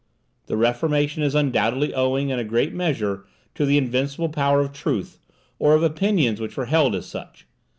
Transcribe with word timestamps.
The 0.47 0.57
Reformation 0.57 1.21
is 1.21 1.35
undoubtedly 1.35 1.93
owing 1.93 2.29
in 2.29 2.39
a 2.39 2.43
great 2.43 2.73
measure 2.73 3.25
to 3.53 3.67
the 3.67 3.77
invincible 3.77 4.29
power 4.29 4.59
of 4.59 4.73
truth, 4.73 5.19
or 5.59 5.75
of 5.75 5.83
opinions 5.83 6.41
which 6.41 6.57
were 6.57 6.65
held 6.65 6.95
as 6.95 7.05
such. 7.05 7.45